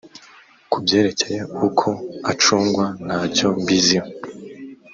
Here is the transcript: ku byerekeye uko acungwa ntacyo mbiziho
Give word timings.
ku 0.71 0.77
byerekeye 0.83 1.41
uko 1.67 1.87
acungwa 2.31 2.85
ntacyo 3.05 3.47
mbiziho 3.61 4.09